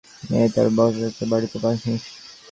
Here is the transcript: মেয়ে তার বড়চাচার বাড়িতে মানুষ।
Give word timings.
মেয়ে 0.23 0.47
তার 0.55 0.67
বড়চাচার 0.77 1.27
বাড়িতে 1.31 1.57
মানুষ। 1.63 2.01